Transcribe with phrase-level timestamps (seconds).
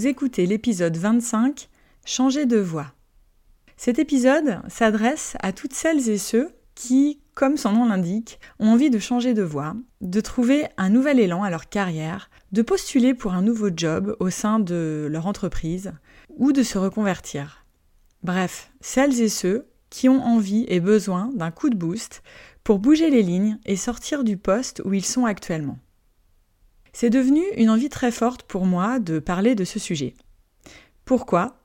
[0.00, 1.68] Vous écoutez l'épisode 25
[2.06, 2.94] Changer de voix.
[3.76, 8.88] Cet épisode s'adresse à toutes celles et ceux qui, comme son nom l'indique, ont envie
[8.88, 13.34] de changer de voie, de trouver un nouvel élan à leur carrière, de postuler pour
[13.34, 15.92] un nouveau job au sein de leur entreprise
[16.30, 17.66] ou de se reconvertir.
[18.22, 22.22] Bref, celles et ceux qui ont envie et besoin d'un coup de boost
[22.64, 25.78] pour bouger les lignes et sortir du poste où ils sont actuellement.
[26.92, 30.14] C'est devenu une envie très forte pour moi de parler de ce sujet.
[31.04, 31.56] Pourquoi?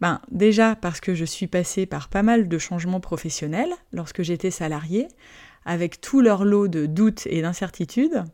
[0.00, 4.50] Ben, déjà parce que je suis passée par pas mal de changements professionnels lorsque j'étais
[4.50, 5.08] salariée,
[5.64, 8.24] avec tout leur lot de doutes et d'incertitudes.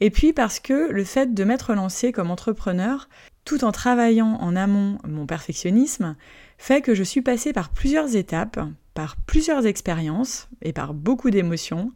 [0.00, 3.08] Et puis parce que le fait de m'être lancée comme entrepreneur,
[3.44, 6.16] tout en travaillant en amont mon perfectionnisme,
[6.58, 8.60] fait que je suis passée par plusieurs étapes,
[8.98, 11.92] par plusieurs expériences et par beaucoup d'émotions,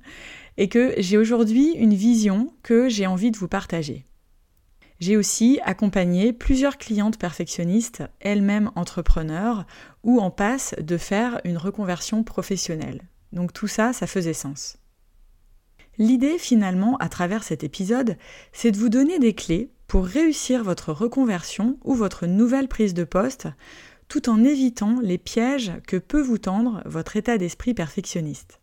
[0.57, 4.07] et que j'ai aujourd'hui une vision que j'ai envie de vous partager.
[5.01, 9.67] J'ai aussi accompagné plusieurs clientes perfectionnistes, elles-mêmes entrepreneurs,
[10.05, 13.03] ou en passe de faire une reconversion professionnelle.
[13.33, 14.77] Donc tout ça, ça faisait sens.
[15.99, 18.17] L'idée finalement, à travers cet épisode,
[18.53, 23.03] c'est de vous donner des clés pour réussir votre reconversion ou votre nouvelle prise de
[23.03, 23.49] poste,
[24.13, 28.61] tout en évitant les pièges que peut vous tendre votre état d'esprit perfectionniste.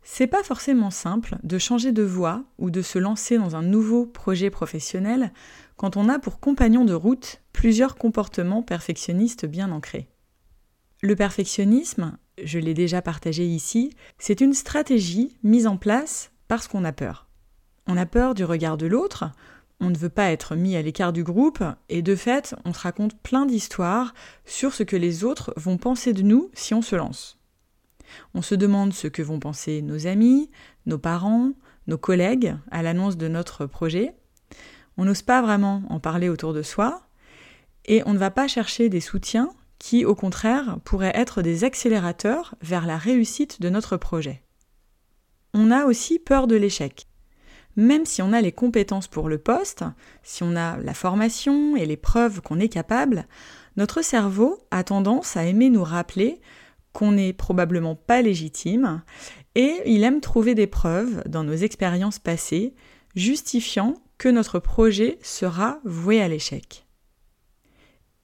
[0.00, 4.06] C'est pas forcément simple de changer de voie ou de se lancer dans un nouveau
[4.06, 5.34] projet professionnel
[5.76, 10.08] quand on a pour compagnon de route plusieurs comportements perfectionnistes bien ancrés.
[11.02, 16.86] Le perfectionnisme, je l'ai déjà partagé ici, c'est une stratégie mise en place parce qu'on
[16.86, 17.28] a peur.
[17.86, 19.30] On a peur du regard de l'autre,
[19.84, 22.80] on ne veut pas être mis à l'écart du groupe, et de fait, on se
[22.80, 24.14] raconte plein d'histoires
[24.46, 27.38] sur ce que les autres vont penser de nous si on se lance.
[28.32, 30.50] On se demande ce que vont penser nos amis,
[30.86, 31.52] nos parents,
[31.86, 34.14] nos collègues à l'annonce de notre projet.
[34.96, 37.02] On n'ose pas vraiment en parler autour de soi
[37.84, 42.54] et on ne va pas chercher des soutiens qui, au contraire, pourraient être des accélérateurs
[42.62, 44.42] vers la réussite de notre projet.
[45.52, 47.06] On a aussi peur de l'échec.
[47.76, 49.84] Même si on a les compétences pour le poste,
[50.22, 53.26] si on a la formation et les preuves qu'on est capable,
[53.76, 56.40] notre cerveau a tendance à aimer nous rappeler
[56.92, 59.02] qu'on n'est probablement pas légitime,
[59.56, 62.74] et il aime trouver des preuves dans nos expériences passées
[63.16, 66.86] justifiant que notre projet sera voué à l'échec.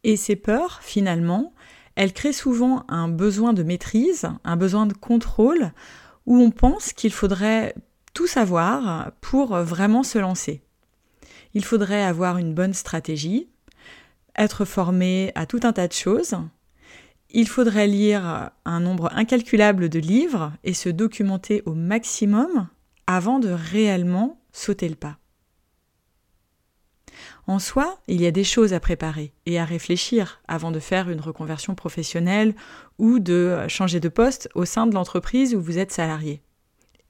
[0.05, 1.53] Et ces peurs, finalement,
[1.97, 5.73] elles créent souvent un besoin de maîtrise, un besoin de contrôle,
[6.27, 7.75] où on pense qu'il faudrait
[8.13, 10.63] tout savoir pour vraiment se lancer.
[11.55, 13.49] Il faudrait avoir une bonne stratégie,
[14.37, 16.37] être formé à tout un tas de choses,
[17.33, 22.69] il faudrait lire un nombre incalculable de livres et se documenter au maximum
[23.07, 25.19] avant de réellement sauter le pas.
[27.47, 31.09] En soi, il y a des choses à préparer et à réfléchir avant de faire
[31.11, 32.55] une reconversion professionnelle
[32.99, 36.43] ou de changer de poste au sein de l'entreprise où vous êtes salarié.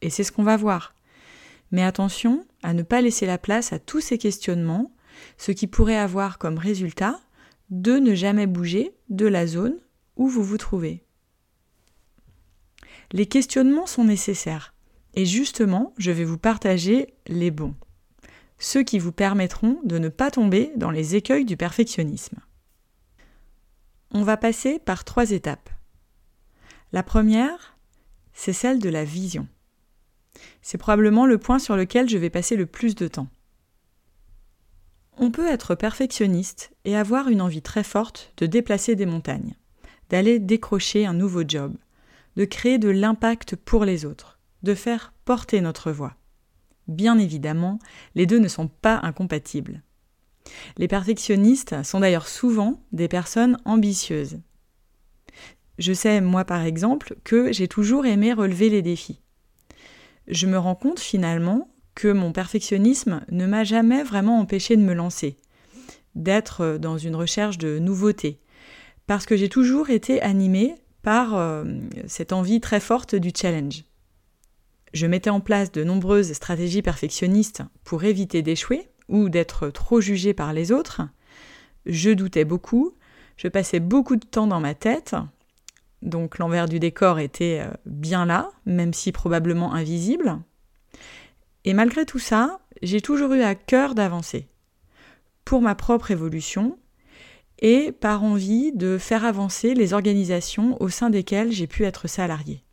[0.02, 0.94] Et c'est ce qu'on va voir.
[1.72, 4.92] Mais attention à ne pas laisser la place à tous ces questionnements,
[5.38, 7.20] ce qui pourrait avoir comme résultat
[7.70, 9.76] de ne jamais bouger de la zone
[10.16, 11.02] où vous vous trouvez.
[13.12, 14.74] Les questionnements sont nécessaires
[15.14, 17.74] et justement, je vais vous partager les bons,
[18.58, 22.38] ceux qui vous permettront de ne pas tomber dans les écueils du perfectionnisme.
[24.12, 25.70] On va passer par trois étapes.
[26.92, 27.76] La première,
[28.32, 29.48] c'est celle de la vision.
[30.62, 33.28] C'est probablement le point sur lequel je vais passer le plus de temps.
[35.18, 39.54] On peut être perfectionniste et avoir une envie très forte de déplacer des montagnes
[40.10, 41.74] d'aller décrocher un nouveau job,
[42.36, 46.16] de créer de l'impact pour les autres, de faire porter notre voix.
[46.88, 47.78] Bien évidemment,
[48.16, 49.82] les deux ne sont pas incompatibles.
[50.76, 54.40] Les perfectionnistes sont d'ailleurs souvent des personnes ambitieuses,
[55.78, 59.20] Je sais, moi par exemple, que j'ai toujours aimé relever les défis.
[60.30, 64.94] Je me rends compte finalement que mon perfectionnisme ne m'a jamais vraiment empêché de me
[64.94, 65.38] lancer,
[66.14, 68.40] d'être dans une recherche de nouveautés,
[69.08, 71.64] parce que j'ai toujours été animée par euh,
[72.06, 73.82] cette envie très forte du challenge.
[74.92, 80.32] Je mettais en place de nombreuses stratégies perfectionnistes pour éviter d'échouer ou d'être trop jugée
[80.32, 81.02] par les autres.
[81.86, 82.94] Je doutais beaucoup,
[83.36, 85.16] je passais beaucoup de temps dans ma tête,
[86.02, 90.38] donc l'envers du décor était euh, bien là, même si probablement invisible.
[91.64, 94.48] Et malgré tout ça, j'ai toujours eu à cœur d'avancer,
[95.44, 96.78] pour ma propre évolution,
[97.60, 102.64] et par envie de faire avancer les organisations au sein desquelles j'ai pu être salarié.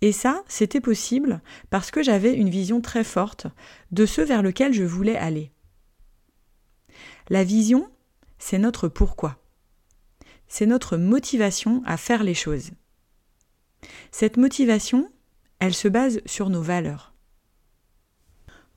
[0.00, 3.46] Et ça, c'était possible parce que j'avais une vision très forte
[3.90, 5.52] de ce vers lequel je voulais aller.
[7.28, 7.90] La vision,
[8.38, 9.39] c'est notre pourquoi.
[10.50, 12.72] C'est notre motivation à faire les choses.
[14.10, 15.10] Cette motivation,
[15.60, 17.14] elle se base sur nos valeurs.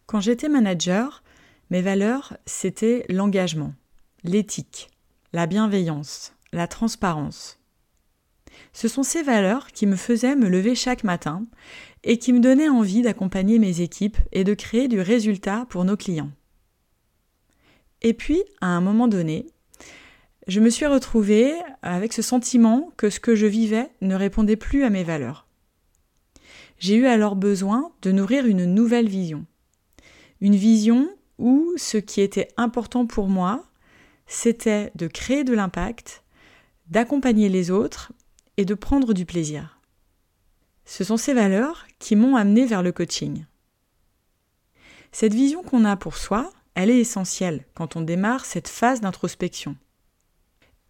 [0.05, 1.23] Quand j'étais manager,
[1.71, 3.73] mes valeurs, c'était l'engagement,
[4.23, 4.91] l'éthique,
[5.33, 7.59] la bienveillance, la transparence.
[8.71, 11.47] Ce sont ces valeurs qui me faisaient me lever chaque matin
[12.03, 15.97] et qui me donnaient envie d'accompagner mes équipes et de créer du résultat pour nos
[15.97, 16.31] clients.
[18.03, 19.47] Et puis, à un moment donné,
[20.47, 24.83] je me suis retrouvée avec ce sentiment que ce que je vivais ne répondait plus
[24.83, 25.47] à mes valeurs.
[26.79, 29.45] J'ai eu alors besoin de nourrir une nouvelle vision.
[30.41, 31.09] Une vision
[31.39, 33.63] où ce qui était important pour moi,
[34.27, 36.23] c'était de créer de l'impact,
[36.87, 38.11] d'accompagner les autres
[38.57, 39.79] et de prendre du plaisir.
[40.85, 43.45] Ce sont ces valeurs qui m'ont amené vers le coaching.
[45.13, 49.77] Cette vision qu'on a pour soi, elle est essentielle quand on démarre cette phase d'introspection.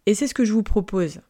[0.06, 1.20] Et c'est ce que je vous propose,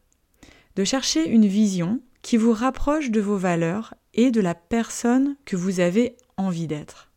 [0.76, 5.56] de chercher une vision qui vous rapproche de vos valeurs et de la personne que
[5.56, 7.10] vous avez envie d'être.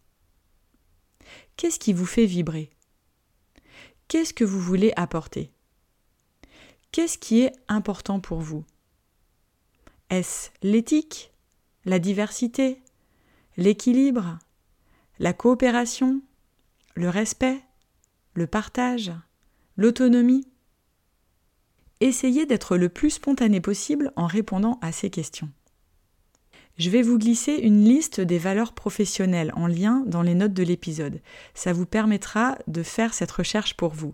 [1.56, 2.70] Qu'est-ce qui vous fait vibrer?
[4.08, 5.52] Qu'est-ce que vous voulez apporter?
[6.92, 8.64] Qu'est-ce qui est important pour vous?
[10.10, 11.34] Est-ce l'éthique,
[11.86, 12.82] la diversité,
[13.58, 14.40] l'équilibre,
[15.20, 16.22] la coopération,
[16.96, 17.60] le respect,
[18.34, 19.12] le partage,
[19.76, 20.48] l'autonomie?
[22.00, 25.50] Essayez d'être le plus spontané possible en répondant à ces questions.
[26.78, 30.64] Je vais vous glisser une liste des valeurs professionnelles en lien dans les notes de
[30.64, 31.22] l'épisode.
[31.56, 34.14] Ça vous permettra de faire cette recherche pour vous.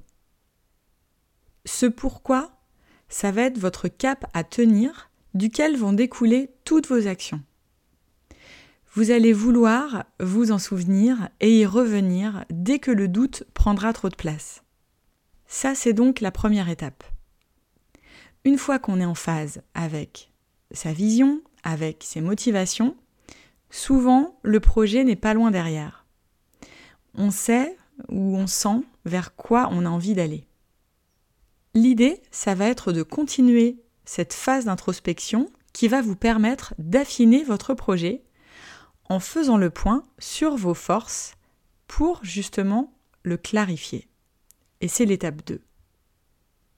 [1.66, 2.52] Ce pourquoi,
[3.10, 7.42] ça va être votre cap à tenir duquel vont découler toutes vos actions.
[8.94, 14.10] Vous allez vouloir vous en souvenir et y revenir dès que le doute prendra trop
[14.10, 14.64] de place.
[15.48, 17.04] Ça, c'est donc la première étape.
[18.46, 20.32] Une fois qu'on est en phase avec
[20.72, 22.96] sa vision, avec ses motivations,
[23.70, 26.06] souvent le projet n'est pas loin derrière.
[27.16, 27.78] On sait
[28.10, 30.46] ou on sent vers quoi on a envie d'aller.
[31.74, 37.74] L'idée, ça va être de continuer cette phase d'introspection qui va vous permettre d'affiner votre
[37.74, 38.24] projet
[39.10, 41.36] en faisant le point sur vos forces
[41.88, 44.08] pour justement le clarifier.
[44.82, 45.62] Et c'est l'étape 2.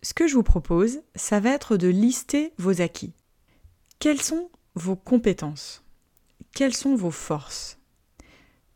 [0.05, 3.11] Ce que je vous propose, ça va être de lister vos acquis.
[3.97, 5.83] Quelles sont vos compétences?
[6.53, 7.79] Quelles sont vos forces?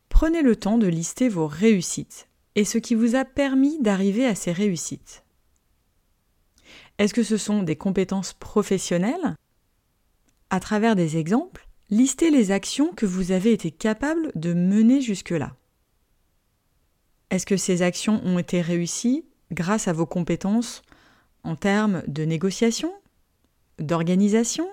[0.09, 4.33] Prenez le temps de lister vos réussites et ce qui vous a permis d'arriver à
[4.33, 5.23] ces réussites.
[6.97, 9.35] Est-ce que ce sont des compétences professionnelles?
[10.49, 15.55] À travers des exemples, listez les actions que vous avez été capable de mener jusque-là.
[17.29, 20.81] Est-ce que ces actions ont été réussies grâce à vos compétences
[21.43, 22.93] en termes de négociation,
[23.79, 24.69] d'organisation,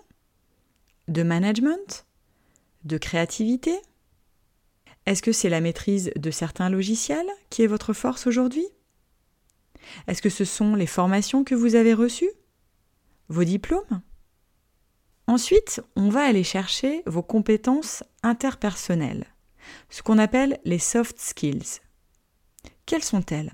[1.09, 2.07] de management,
[2.85, 3.81] de créativité?
[5.07, 8.67] Est-ce que c'est la maîtrise de certains logiciels qui est votre force aujourd'hui?
[10.09, 12.33] Est-ce que ce sont les formations que vous avez reçues?
[13.29, 14.03] Vos diplômes?
[15.29, 19.27] Ensuite, on va aller chercher vos compétences interpersonnelles,
[19.91, 21.81] ce qu'on appelle les soft skills.
[22.85, 23.53] Quelles sont-elles?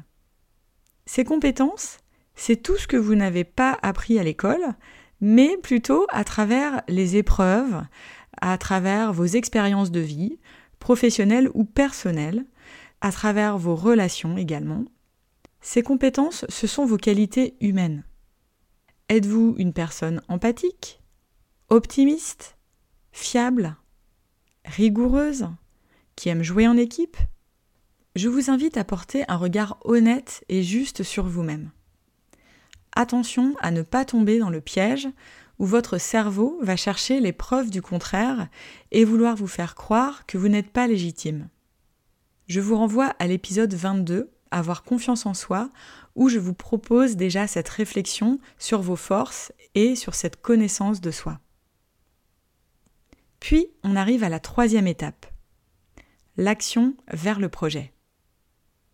[1.06, 1.98] Ces compétences,
[2.34, 4.74] c'est tout ce que vous n'avez pas appris à l'école,
[5.20, 7.82] mais plutôt à travers les épreuves,
[8.40, 10.38] à travers vos expériences de vie,
[10.78, 12.44] professionnelles ou personnelles,
[13.00, 14.84] à travers vos relations également,
[15.60, 18.04] ces compétences, ce sont vos qualités humaines.
[19.08, 21.00] Êtes-vous une personne empathique,
[21.68, 22.56] optimiste,
[23.12, 23.76] fiable,
[24.64, 25.48] rigoureuse,
[26.16, 27.16] qui aime jouer en équipe?
[28.16, 31.70] Je vous invite à porter un regard honnête et juste sur vous-même.
[32.94, 35.08] Attention à ne pas tomber dans le piège
[35.58, 38.48] où votre cerveau va chercher les preuves du contraire
[38.90, 41.48] et vouloir vous faire croire que vous n'êtes pas légitime.
[42.48, 45.70] Je vous renvoie à l'épisode 22, Avoir confiance en soi,
[46.14, 51.10] où je vous propose déjà cette réflexion sur vos forces et sur cette connaissance de
[51.10, 51.40] soi.
[53.40, 55.26] Puis on arrive à la troisième étape,
[56.36, 57.94] l'action vers le projet.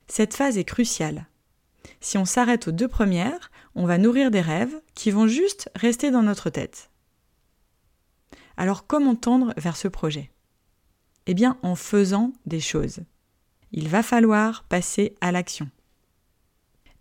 [0.06, 1.26] Cette phase est cruciale.
[2.00, 6.10] Si on s'arrête aux deux premières, on va nourrir des rêves qui vont juste rester
[6.10, 6.90] dans notre tête.
[8.56, 10.30] Alors comment tendre vers ce projet?
[11.26, 13.00] Eh bien en faisant des choses.
[13.72, 15.70] Il va falloir passer à l'action.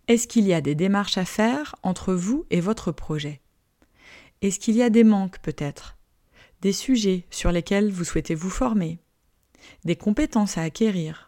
[0.06, 3.40] Est-ce qu'il y a des démarches à faire entre vous et votre projet?
[4.40, 5.96] Est-ce qu'il y a des manques peut-être?
[6.60, 9.00] Des sujets sur lesquels vous souhaitez vous former?
[9.84, 11.27] Des compétences à acquérir?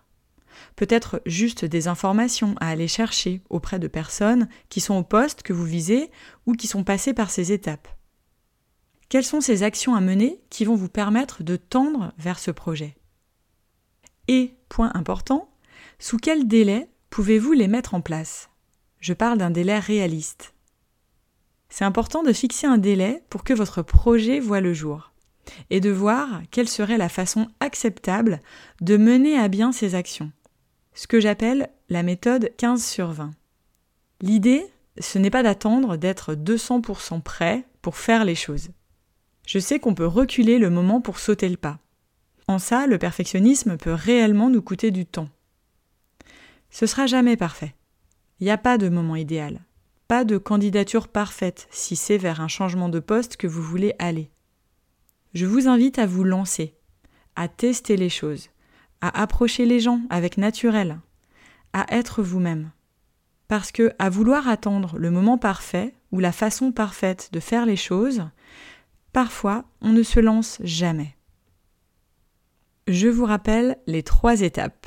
[0.77, 5.53] Peut-être juste des informations à aller chercher auprès de personnes qui sont au poste que
[5.53, 6.11] vous visez
[6.47, 7.89] ou qui sont passées par ces étapes.
[9.09, 12.97] Quelles sont ces actions à mener qui vont vous permettre de tendre vers ce projet?
[14.29, 15.51] Et, point important,
[15.99, 18.51] sous quel délai pouvez-vous les mettre en place?
[19.01, 20.55] Je parle d'un délai réaliste.
[21.69, 25.13] C'est important de fixer un délai pour que votre projet voit le jour
[25.71, 28.41] et de voir quelle serait la façon acceptable
[28.81, 30.33] de mener à bien ces actions
[30.95, 33.33] ce que j'appelle la méthode 15 sur 20.
[34.21, 34.67] L'idée,
[34.99, 38.71] ce n'est pas d'attendre d'être 200% prêt pour faire les choses.
[39.47, 41.79] Je sais qu'on peut reculer le moment pour sauter le pas.
[42.47, 45.29] En ça, le perfectionnisme peut réellement nous coûter du temps.
[46.71, 47.75] Ce sera jamais parfait.
[48.39, 49.61] Il n'y a pas de moment idéal,
[50.09, 54.31] pas de candidature parfaite si c'est vers un changement de poste que vous voulez aller.
[55.35, 56.75] Je vous invite à vous lancer,
[57.37, 58.49] à tester les choses,
[59.01, 61.01] à approcher les gens avec naturel,
[61.73, 62.71] à être vous-même.
[63.49, 67.77] Parce que à vouloir attendre le moment parfait ou la façon parfaite de faire les
[67.77, 68.23] choses,
[69.13, 71.17] parfois on ne se lance jamais.
[72.87, 74.87] Je vous rappelle les trois étapes.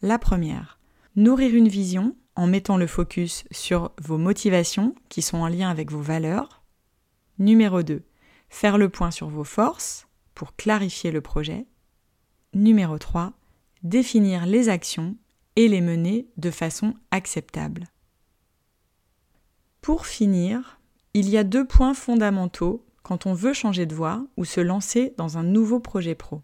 [0.00, 0.80] La première,
[1.16, 5.90] nourrir une vision en mettant le focus sur vos motivations qui sont en lien avec
[5.90, 6.62] vos valeurs.
[7.38, 8.02] Numéro 2,
[8.48, 11.66] faire le point sur vos forces pour clarifier le projet.
[12.54, 13.32] Numéro 3.
[13.82, 15.16] Définir les actions
[15.56, 17.86] et les mener de façon acceptable.
[19.80, 20.78] Pour finir,
[21.14, 25.14] il y a deux points fondamentaux quand on veut changer de voie ou se lancer
[25.16, 26.42] dans un nouveau projet pro.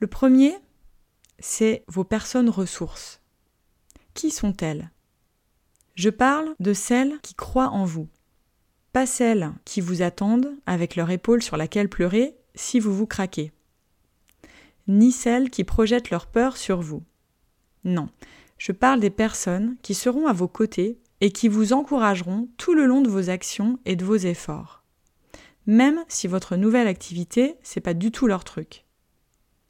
[0.00, 0.54] Le premier,
[1.38, 3.22] c'est vos personnes ressources.
[4.12, 4.90] Qui sont-elles?
[5.94, 8.08] Je parle de celles qui croient en vous,
[8.92, 13.54] pas celles qui vous attendent avec leur épaule sur laquelle pleurer si vous vous craquez
[14.88, 17.02] ni celles qui projettent leur peur sur vous.
[17.84, 18.08] Non,
[18.58, 22.86] je parle des personnes qui seront à vos côtés et qui vous encourageront tout le
[22.86, 24.82] long de vos actions et de vos efforts.
[25.66, 28.84] Même si votre nouvelle activité, c'est pas du tout leur truc.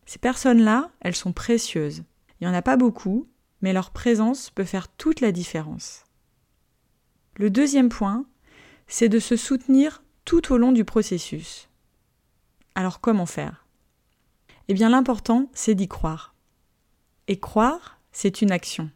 [0.04, 2.04] Ces personnes-là, elles sont précieuses.
[2.40, 3.28] Il n'y en a pas beaucoup,
[3.62, 6.04] mais leur présence peut faire toute la différence.
[7.36, 8.26] Le deuxième point,
[8.86, 11.68] c'est de se soutenir tout au long du processus.
[12.74, 13.65] Alors comment faire?
[14.68, 16.34] Eh bien l'important, c'est d'y croire.
[17.28, 18.90] Et croire, c'est une action.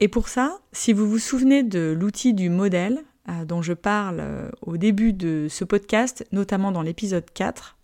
[0.00, 4.18] Et pour ça, si vous vous souvenez de l'outil du modèle euh, dont je parle
[4.20, 7.76] euh, au début de ce podcast, notamment dans l'épisode 4,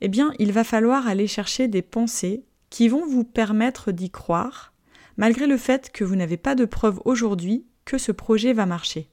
[0.00, 4.72] eh bien il va falloir aller chercher des pensées qui vont vous permettre d'y croire,
[5.16, 9.10] malgré le fait que vous n'avez pas de preuve aujourd'hui que ce projet va marcher.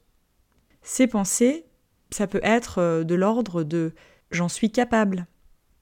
[0.81, 1.65] Ces pensées,
[2.11, 3.93] ça peut être euh, de l'ordre de
[4.31, 5.27] j'en suis capable,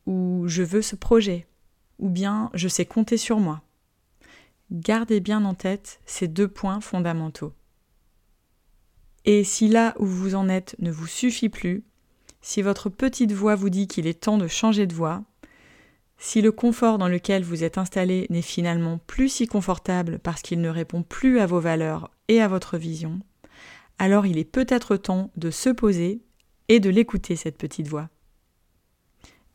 [0.06, 1.48] ou je veux ce projet,
[2.00, 3.62] ou bien je sais compter sur moi.
[4.72, 7.54] Gardez bien en tête ces deux points fondamentaux.
[9.26, 11.84] Et si là où vous en êtes ne vous suffit plus,
[12.42, 15.24] si votre petite voix vous dit qu'il est temps de changer de voix,
[16.18, 20.62] si le confort dans lequel vous êtes installé n'est finalement plus si confortable parce qu'il
[20.62, 23.20] ne répond plus à vos valeurs et à votre vision,
[23.98, 26.22] alors il est peut-être temps de se poser
[26.70, 28.10] et de l'écouter, cette petite voix.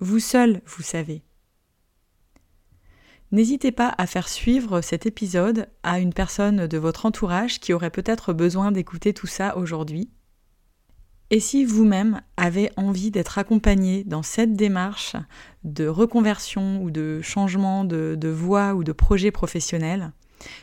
[0.01, 1.23] Vous seul, vous savez.
[3.33, 7.91] N'hésitez pas à faire suivre cet épisode à une personne de votre entourage qui aurait
[7.91, 10.09] peut-être besoin d'écouter tout ça aujourd'hui.
[11.31, 15.15] Et si vous-même avez envie d'être accompagné dans cette démarche
[15.65, 20.13] de reconversion ou de changement de, voie ou de projet professionnel,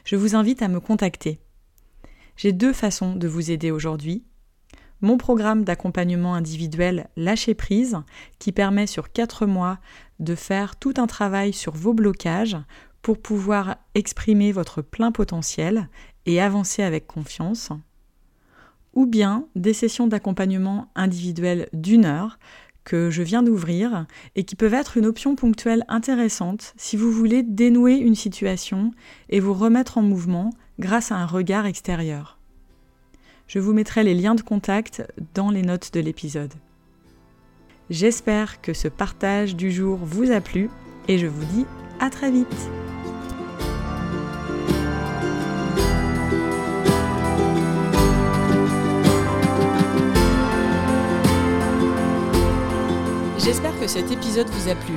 [0.05, 1.39] je vous invite à me contacter.
[2.35, 4.23] J'ai deux façons de vous aider aujourd'hui
[5.01, 7.97] mon programme d'accompagnement individuel Lâcher prise,
[8.39, 9.79] qui permet sur 4 mois
[10.19, 12.57] de faire tout un travail sur vos blocages
[13.01, 15.89] pour pouvoir exprimer votre plein potentiel
[16.25, 17.69] et avancer avec confiance,
[18.93, 22.39] ou bien des sessions d'accompagnement individuel d'une heure
[22.83, 27.43] que je viens d'ouvrir et qui peuvent être une option ponctuelle intéressante si vous voulez
[27.43, 28.91] dénouer une situation
[29.29, 32.34] et vous remettre en mouvement grâce à un regard extérieur.
[33.47, 35.03] Je vous mettrai les liens de contact
[35.35, 36.53] dans les notes de l'épisode.
[37.91, 40.69] J'espère que ce partage du jour vous a plu
[41.07, 41.65] et je vous dis
[41.99, 42.47] à très vite.
[53.37, 54.95] J'espère que cet épisode vous a plu.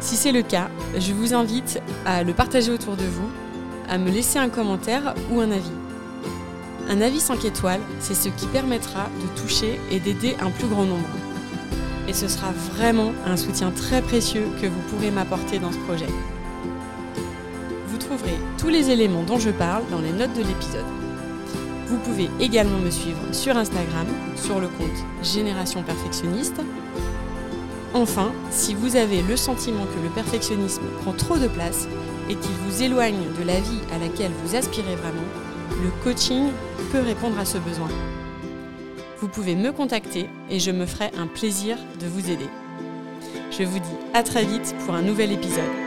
[0.00, 3.30] Si c'est le cas, je vous invite à le partager autour de vous,
[3.88, 5.85] à me laisser un commentaire ou un avis.
[6.88, 10.84] Un avis 5 étoiles, c'est ce qui permettra de toucher et d'aider un plus grand
[10.84, 11.08] nombre.
[12.08, 16.06] Et ce sera vraiment un soutien très précieux que vous pourrez m'apporter dans ce projet.
[17.88, 20.84] Vous trouverez tous les éléments dont je parle dans les notes de l'épisode.
[21.88, 26.60] Vous pouvez également me suivre sur Instagram, sur le compte Génération Perfectionniste,
[27.96, 31.88] Enfin, si vous avez le sentiment que le perfectionnisme prend trop de place
[32.28, 35.24] et qu'il vous éloigne de la vie à laquelle vous aspirez vraiment,
[35.82, 36.50] le coaching
[36.92, 37.88] peut répondre à ce besoin.
[39.20, 42.48] Vous pouvez me contacter et je me ferai un plaisir de vous aider.
[43.50, 45.85] Je vous dis à très vite pour un nouvel épisode.